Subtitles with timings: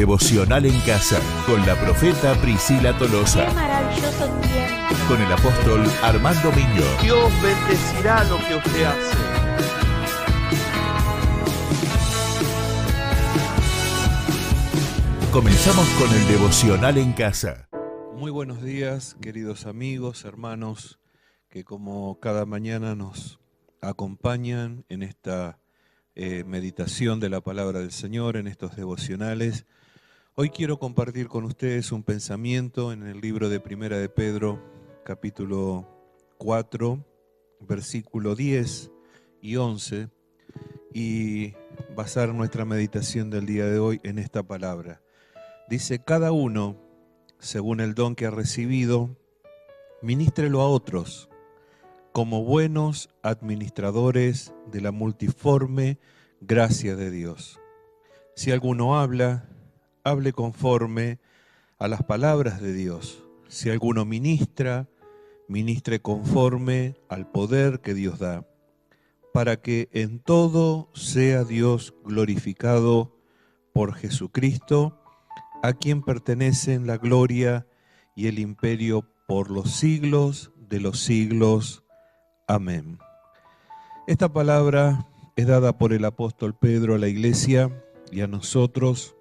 [0.00, 3.46] devocional en casa con la profeta Priscila Tolosa.
[3.46, 4.94] Qué maravilloso tiempo.
[5.06, 6.86] Con el apóstol Armando Miño.
[7.02, 9.18] Dios bendecirá lo que usted hace.
[15.30, 17.68] Comenzamos con el devocional en casa.
[18.16, 20.98] Muy buenos días, queridos amigos, hermanos,
[21.50, 23.38] que como cada mañana nos
[23.82, 25.58] acompañan en esta
[26.14, 29.66] eh, meditación de la palabra del Señor, en estos devocionales.
[30.42, 34.58] Hoy quiero compartir con ustedes un pensamiento en el libro de Primera de Pedro,
[35.04, 35.86] capítulo
[36.38, 37.04] 4,
[37.60, 38.90] versículo 10
[39.42, 40.08] y 11,
[40.94, 41.52] y
[41.94, 45.02] basar nuestra meditación del día de hoy en esta palabra.
[45.68, 46.78] Dice, cada uno,
[47.38, 49.14] según el don que ha recibido,
[50.00, 51.28] ministrelo a otros
[52.12, 55.98] como buenos administradores de la multiforme
[56.40, 57.60] gracia de Dios.
[58.36, 59.49] Si alguno habla,
[60.04, 61.18] hable conforme
[61.78, 63.24] a las palabras de Dios.
[63.48, 64.88] Si alguno ministra,
[65.48, 68.46] ministre conforme al poder que Dios da,
[69.32, 73.16] para que en todo sea Dios glorificado
[73.72, 74.96] por Jesucristo,
[75.62, 77.66] a quien pertenecen la gloria
[78.14, 81.84] y el imperio por los siglos de los siglos.
[82.46, 82.98] Amén.
[84.06, 87.70] Esta palabra es dada por el apóstol Pedro a la iglesia
[88.10, 89.14] y a nosotros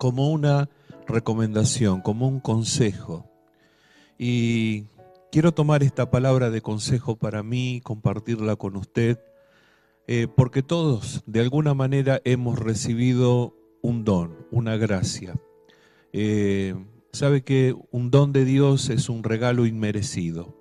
[0.00, 0.70] como una
[1.06, 3.30] recomendación, como un consejo.
[4.18, 4.84] Y
[5.30, 9.18] quiero tomar esta palabra de consejo para mí, compartirla con usted,
[10.06, 15.38] eh, porque todos de alguna manera hemos recibido un don, una gracia.
[16.14, 16.74] Eh,
[17.12, 20.56] sabe que un don de Dios es un regalo inmerecido.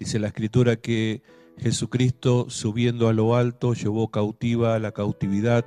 [0.00, 1.22] Dice la escritura que
[1.58, 5.64] Jesucristo subiendo a lo alto llevó cautiva la cautividad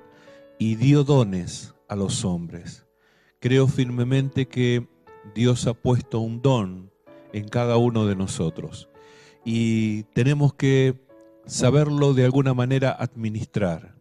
[0.60, 2.87] y dio dones a los hombres.
[3.40, 4.88] Creo firmemente que
[5.36, 6.92] Dios ha puesto un don
[7.34, 8.90] en cada uno de nosotros
[9.50, 11.00] y tenemos que
[11.46, 13.96] saberlo de alguna manera administrar.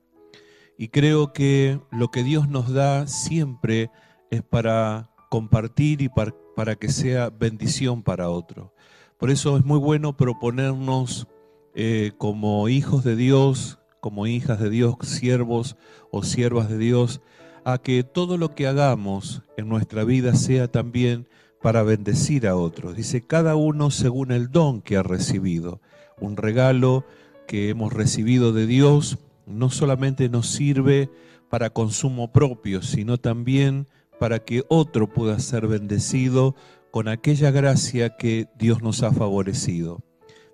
[0.77, 3.91] Y creo que lo que Dios nos da siempre
[4.31, 8.75] es para compartir y para, que sea bendición para otro.
[9.19, 11.29] Por eso es muy bueno proponernos
[11.75, 15.77] eh, como hijos de Dios, como hijas de Dios, siervos
[16.11, 17.21] o siervas de Dios,
[17.67, 21.27] a que todo lo que hagamos en nuestra vida sea también
[21.61, 22.95] para bendecir a otros.
[22.95, 25.81] Dice, cada uno según el don que ha recibido.
[26.21, 27.05] Un regalo
[27.49, 31.11] que hemos recibido de Dios no solamente nos sirve
[31.51, 33.89] para consumo propio, sino también
[34.21, 36.55] para que otro pueda ser bendecido
[36.93, 40.05] con aquella gracia que Dios nos ha favorecido.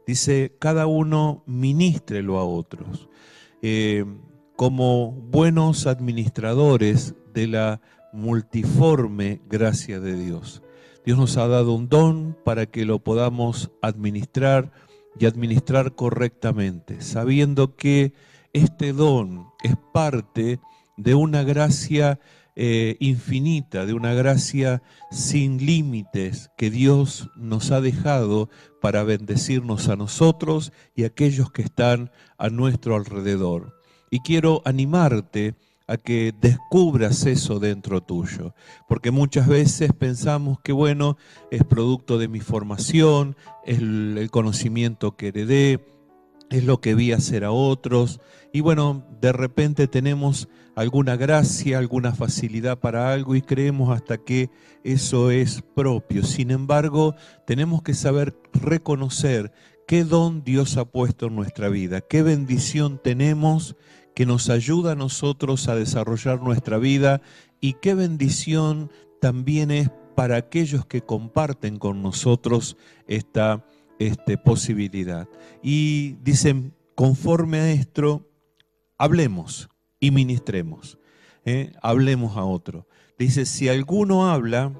[0.06, 3.11] Dice, cada uno ministrelo a otros.
[3.61, 4.06] Eh,
[4.62, 7.81] como buenos administradores de la
[8.12, 10.62] multiforme gracia de Dios.
[11.05, 14.71] Dios nos ha dado un don para que lo podamos administrar
[15.19, 18.12] y administrar correctamente, sabiendo que
[18.53, 20.61] este don es parte
[20.97, 22.21] de una gracia
[22.55, 24.81] eh, infinita, de una gracia
[25.11, 28.49] sin límites que Dios nos ha dejado
[28.81, 33.81] para bendecirnos a nosotros y a aquellos que están a nuestro alrededor.
[34.12, 35.55] Y quiero animarte
[35.87, 38.55] a que descubras eso dentro tuyo,
[38.87, 41.17] porque muchas veces pensamos que bueno,
[41.50, 45.81] es producto de mi formación, es el conocimiento que heredé,
[46.50, 48.21] es lo que vi hacer a otros.
[48.53, 54.50] Y bueno, de repente tenemos alguna gracia, alguna facilidad para algo y creemos hasta que
[54.84, 56.23] eso es propio.
[56.23, 57.15] Sin embargo,
[57.47, 59.53] tenemos que saber reconocer
[59.87, 63.77] qué don Dios ha puesto en nuestra vida, qué bendición tenemos
[64.15, 67.23] que nos ayuda a nosotros a desarrollar nuestra vida
[67.61, 68.91] y qué bendición
[69.21, 73.65] también es para aquellos que comparten con nosotros esta
[73.99, 75.28] este, posibilidad.
[75.62, 78.28] Y dicen, conforme a esto,
[78.99, 79.69] hablemos
[80.00, 80.99] y ministremos.
[81.44, 81.73] ¿eh?
[81.83, 82.87] Hablemos a otro.
[83.19, 84.73] Dice, si alguno habla,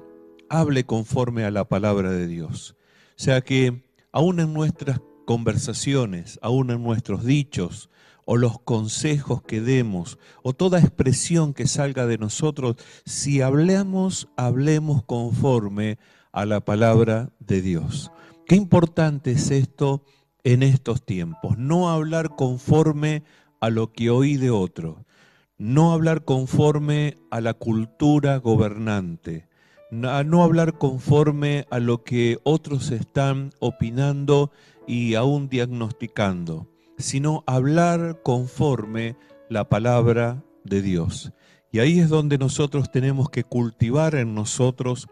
[0.49, 2.75] hable conforme a la palabra de Dios.
[3.11, 7.89] O sea que aún en nuestras conversaciones, aún en nuestros dichos,
[8.25, 15.03] o los consejos que demos, o toda expresión que salga de nosotros, si hablamos, hablemos
[15.03, 15.97] conforme
[16.31, 18.11] a la palabra de Dios.
[18.45, 20.03] Qué importante es esto
[20.43, 23.23] en estos tiempos, no hablar conforme
[23.61, 25.05] a lo que oí de otro,
[25.57, 29.47] no hablar conforme a la cultura gobernante,
[29.91, 34.51] no hablar conforme a lo que otros están opinando
[34.87, 36.67] y aún diagnosticando,
[36.97, 39.15] sino hablar conforme
[39.49, 41.33] la palabra de Dios.
[41.71, 45.07] Y ahí es donde nosotros tenemos que cultivar en nosotros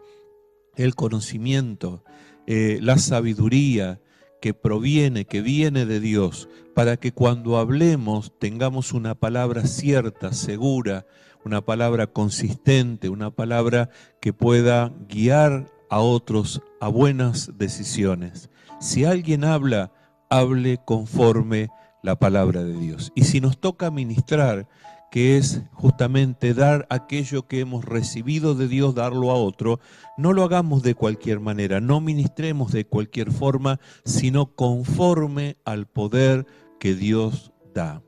[0.76, 2.04] el conocimiento,
[2.46, 4.00] eh, la sabiduría
[4.40, 11.06] que proviene, que viene de Dios, para que cuando hablemos tengamos una palabra cierta, segura,
[11.44, 13.90] una palabra consistente, una palabra
[14.20, 18.50] que pueda guiar a otros a buenas decisiones.
[18.80, 19.92] Si alguien habla,
[20.32, 21.68] hable conforme
[22.02, 23.12] la palabra de Dios.
[23.14, 24.66] Y si nos toca ministrar,
[25.10, 29.78] que es justamente dar aquello que hemos recibido de Dios, darlo a otro,
[30.16, 36.46] no lo hagamos de cualquier manera, no ministremos de cualquier forma, sino conforme al poder
[36.80, 38.02] que Dios da.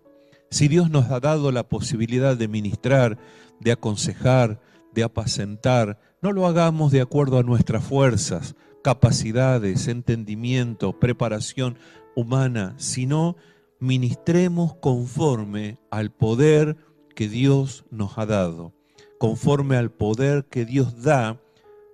[0.50, 3.18] Si Dios nos ha dado la posibilidad de ministrar,
[3.60, 4.60] de aconsejar,
[4.94, 11.76] de apacentar, no lo hagamos de acuerdo a nuestras fuerzas, capacidades, entendimiento, preparación
[12.16, 13.36] humana, sino
[13.80, 16.76] ministremos conforme al poder
[17.14, 18.72] que Dios nos ha dado,
[19.18, 21.40] conforme al poder que Dios da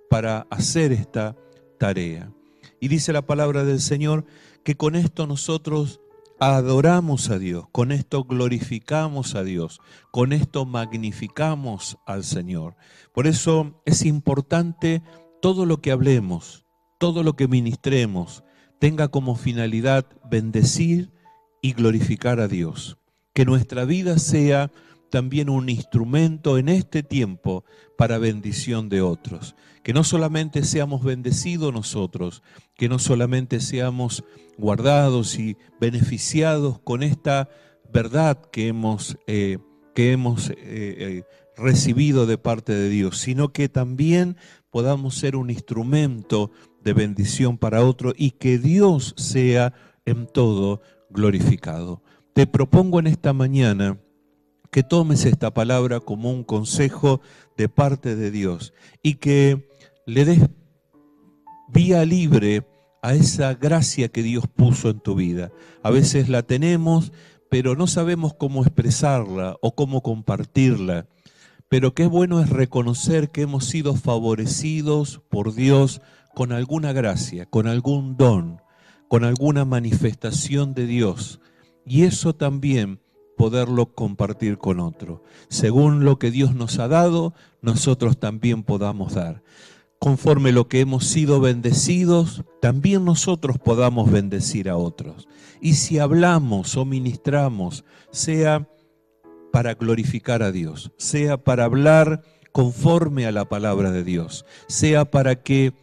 [0.09, 1.35] para hacer esta
[1.77, 2.31] tarea.
[2.79, 4.25] Y dice la palabra del Señor
[4.63, 6.01] que con esto nosotros
[6.39, 9.79] adoramos a Dios, con esto glorificamos a Dios,
[10.09, 12.75] con esto magnificamos al Señor.
[13.13, 15.03] Por eso es importante
[15.39, 16.65] todo lo que hablemos,
[16.97, 18.43] todo lo que ministremos,
[18.81, 21.11] tenga como finalidad bendecir
[21.61, 22.97] y glorificar a Dios.
[23.31, 24.71] Que nuestra vida sea
[25.11, 27.63] también un instrumento en este tiempo
[27.95, 29.55] para bendición de otros.
[29.83, 32.41] Que no solamente seamos bendecidos nosotros,
[32.75, 34.23] que no solamente seamos
[34.57, 37.49] guardados y beneficiados con esta
[37.93, 39.59] verdad que hemos, eh,
[39.93, 41.23] que hemos eh, eh,
[41.55, 44.37] recibido de parte de Dios, sino que también
[44.71, 46.49] podamos ser un instrumento
[46.83, 49.73] de bendición para otro y que Dios sea
[50.05, 52.01] en todo glorificado.
[52.33, 53.97] Te propongo en esta mañana
[54.71, 57.21] que tomes esta palabra como un consejo
[57.57, 58.73] de parte de Dios
[59.03, 59.67] y que
[60.05, 60.39] le des
[61.67, 62.65] vía libre
[63.01, 65.51] a esa gracia que Dios puso en tu vida.
[65.83, 67.11] A veces la tenemos,
[67.49, 71.07] pero no sabemos cómo expresarla o cómo compartirla.
[71.67, 76.01] Pero qué bueno es reconocer que hemos sido favorecidos por Dios
[76.33, 78.61] con alguna gracia, con algún don,
[79.07, 81.39] con alguna manifestación de Dios.
[81.85, 83.01] Y eso también
[83.37, 85.23] poderlo compartir con otro.
[85.49, 89.43] Según lo que Dios nos ha dado, nosotros también podamos dar.
[89.99, 95.27] Conforme lo que hemos sido bendecidos, también nosotros podamos bendecir a otros.
[95.59, 98.67] Y si hablamos o ministramos, sea
[99.51, 105.35] para glorificar a Dios, sea para hablar conforme a la palabra de Dios, sea para
[105.35, 105.73] que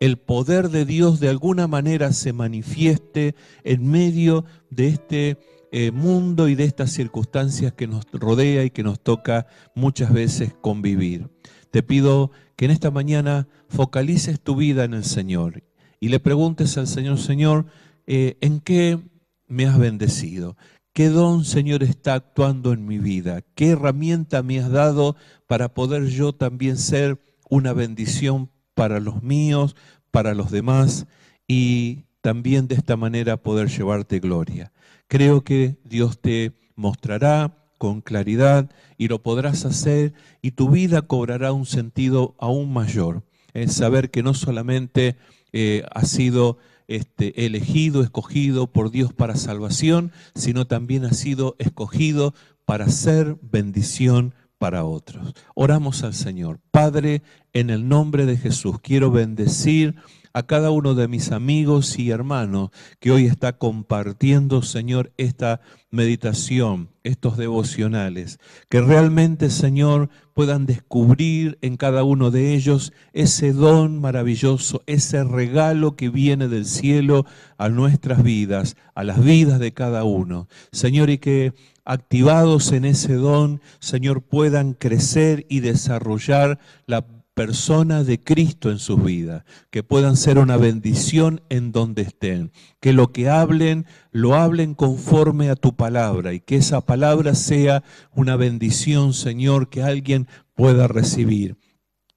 [0.00, 3.34] el poder de Dios de alguna manera se manifieste
[3.64, 5.38] en medio de este
[5.72, 10.54] eh, mundo y de estas circunstancias que nos rodea y que nos toca muchas veces
[10.60, 11.28] convivir.
[11.70, 15.64] Te pido que en esta mañana focalices tu vida en el Señor
[16.00, 17.66] y le preguntes al Señor, Señor,
[18.06, 18.98] eh, ¿en qué
[19.46, 20.56] me has bendecido?
[20.92, 23.42] ¿Qué don, Señor, está actuando en mi vida?
[23.54, 25.16] ¿Qué herramienta me has dado
[25.46, 27.20] para poder yo también ser
[27.50, 29.74] una bendición para los míos,
[30.12, 31.06] para los demás
[31.48, 34.70] y también de esta manera poder llevarte gloria?
[35.08, 41.52] Creo que Dios te mostrará con claridad y lo podrás hacer y tu vida cobrará
[41.52, 43.24] un sentido aún mayor.
[43.52, 45.16] Es saber que no solamente
[45.52, 52.32] eh, has sido este, elegido, escogido por Dios para salvación, sino también has sido escogido
[52.64, 55.34] para ser bendición para otros.
[55.54, 56.60] Oramos al Señor.
[56.70, 57.22] Padre,
[57.52, 59.96] en el nombre de Jesús, quiero bendecir
[60.38, 66.90] a cada uno de mis amigos y hermanos que hoy está compartiendo, Señor, esta meditación,
[67.02, 68.38] estos devocionales.
[68.68, 75.96] Que realmente, Señor, puedan descubrir en cada uno de ellos ese don maravilloso, ese regalo
[75.96, 77.26] que viene del cielo
[77.56, 80.46] a nuestras vidas, a las vidas de cada uno.
[80.70, 81.52] Señor, y que
[81.84, 87.04] activados en ese don, Señor, puedan crecer y desarrollar la
[87.38, 92.92] persona de Cristo en sus vidas, que puedan ser una bendición en donde estén, que
[92.92, 98.34] lo que hablen lo hablen conforme a tu palabra y que esa palabra sea una
[98.34, 100.26] bendición, Señor, que alguien
[100.56, 101.56] pueda recibir.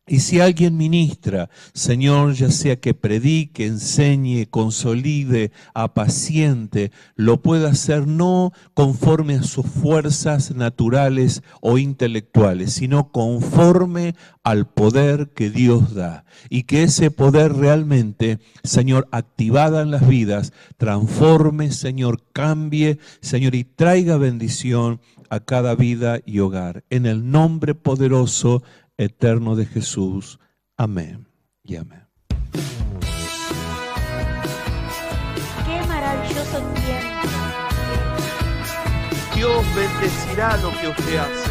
[0.07, 8.07] Y si alguien ministra, Señor, ya sea que predique, enseñe, consolide, apaciente, lo pueda hacer
[8.07, 16.25] no conforme a sus fuerzas naturales o intelectuales, sino conforme al poder que Dios da.
[16.49, 23.65] Y que ese poder realmente, Señor, activada en las vidas, transforme, Señor, cambie, Señor, y
[23.65, 24.99] traiga bendición
[25.31, 26.83] a cada vida y hogar.
[26.89, 28.63] En el nombre poderoso
[28.97, 30.39] eterno de Jesús.
[30.77, 31.27] Amén
[31.63, 32.07] y amén.
[35.65, 37.11] Qué maravilloso tiempo.
[39.35, 41.50] Dios bendecirá lo que usted hace.